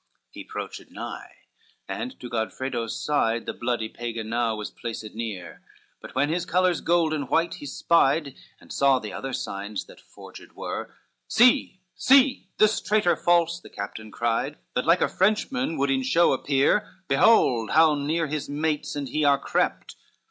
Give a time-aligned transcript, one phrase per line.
[0.01, 1.31] XLV He proached nigh,
[1.87, 5.61] and to Godfredo's side The bloody Pagan now was placed near:
[6.01, 10.01] But when his colors gold and white he spied, And saw the other signs that
[10.01, 10.91] forged were,
[11.27, 16.33] "See, see, this traitor false!" the captain cried, "That like a Frenchman would in show
[16.33, 19.95] appear, Behold how near his mates and he are crept!"